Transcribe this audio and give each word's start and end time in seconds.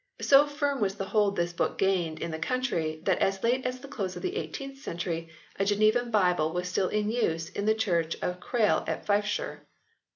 So 0.19 0.47
firm 0.47 0.81
was 0.81 0.95
the 0.95 1.05
hold 1.05 1.35
this 1.35 1.53
book 1.53 1.77
gained 1.77 2.23
in 2.23 2.31
the 2.31 2.39
country 2.39 3.01
that 3.03 3.19
as 3.19 3.43
late 3.43 3.67
as 3.67 3.79
the 3.81 3.87
close 3.87 4.15
of 4.15 4.23
the 4.23 4.31
18th 4.31 4.77
century 4.77 5.29
a 5.59 5.63
Genevan 5.65 6.09
Bible 6.09 6.53
was 6.53 6.67
still 6.67 6.87
in 6.87 7.11
use 7.11 7.49
in 7.49 7.67
the 7.67 7.75
church 7.75 8.15
of 8.19 8.39
Crail 8.39 8.83
in 8.87 8.99
Fifeshire. 9.01 9.59